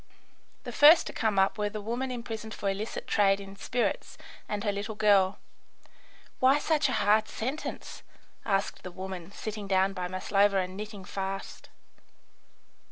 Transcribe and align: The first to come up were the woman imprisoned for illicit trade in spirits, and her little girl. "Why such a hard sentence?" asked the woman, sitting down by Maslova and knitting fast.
The 0.63 0.71
first 0.71 1.05
to 1.05 1.13
come 1.13 1.37
up 1.37 1.59
were 1.59 1.69
the 1.69 1.79
woman 1.79 2.09
imprisoned 2.09 2.55
for 2.55 2.67
illicit 2.71 3.05
trade 3.05 3.39
in 3.39 3.55
spirits, 3.55 4.17
and 4.49 4.63
her 4.63 4.71
little 4.71 4.95
girl. 4.95 5.37
"Why 6.39 6.57
such 6.57 6.89
a 6.89 6.93
hard 6.93 7.27
sentence?" 7.27 8.01
asked 8.43 8.81
the 8.81 8.89
woman, 8.89 9.31
sitting 9.31 9.67
down 9.67 9.93
by 9.93 10.07
Maslova 10.07 10.57
and 10.57 10.75
knitting 10.75 11.05
fast. 11.05 11.69